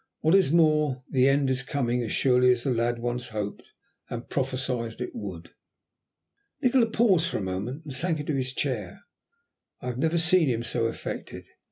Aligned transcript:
What 0.21 0.33
is 0.33 0.49
more, 0.51 1.03
the 1.11 1.27
end 1.29 1.47
is 1.51 1.61
coming, 1.61 2.01
as 2.01 2.11
surely 2.11 2.51
as 2.51 2.63
the 2.63 2.71
lad 2.71 2.97
once 2.97 3.29
hoped 3.29 3.61
and 4.09 4.27
prophesied 4.27 4.99
it 4.99 5.11
would." 5.13 5.51
Nikola 6.59 6.87
paused 6.87 7.27
for 7.29 7.37
a 7.37 7.41
moment 7.43 7.83
and 7.83 7.93
sank 7.93 8.19
into 8.19 8.33
his 8.33 8.51
chair. 8.51 9.01
I 9.79 9.85
had 9.89 9.99
never 9.99 10.17
seen 10.17 10.49
him 10.49 10.63
so 10.63 10.87
affected. 10.87 11.47